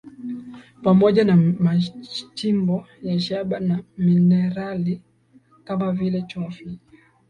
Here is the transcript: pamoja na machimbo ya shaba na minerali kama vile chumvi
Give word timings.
pamoja 0.83 1.23
na 1.25 1.35
machimbo 1.35 2.87
ya 3.03 3.19
shaba 3.19 3.59
na 3.59 3.83
minerali 3.97 5.01
kama 5.63 5.91
vile 5.91 6.21
chumvi 6.21 6.79